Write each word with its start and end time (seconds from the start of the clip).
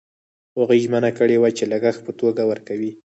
هغوی 0.57 0.77
ژمنه 0.85 1.11
کړې 1.17 1.37
وه 1.39 1.49
چې 1.57 1.63
لګښت 1.71 2.01
په 2.05 2.11
توګه 2.21 2.41
ورکوي. 2.51 2.91